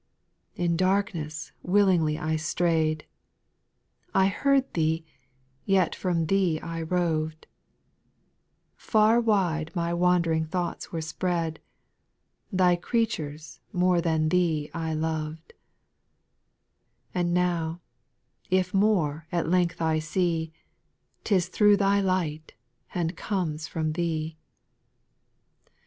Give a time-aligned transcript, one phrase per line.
[0.57, 3.05] )3Y In darkness willingly I strayed;
[4.15, 5.05] I heard Thee,
[5.63, 7.45] yet from Thee I roved;
[8.79, 11.59] Par wide my wandering thoughts were spread;
[12.51, 15.53] Thy creatures more than Thee I loved:
[17.13, 17.79] And now,
[18.49, 20.51] if more at length I see,
[21.25, 22.55] 'T is through Thy light,
[22.91, 24.39] and comes from Thee,
[25.65, 25.73] 4.